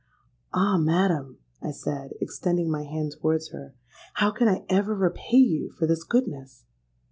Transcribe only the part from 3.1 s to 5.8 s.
towards her, 'how can I ever repay you